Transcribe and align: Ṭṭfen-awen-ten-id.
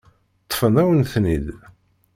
Ṭṭfen-awen-ten-id. 0.43 1.47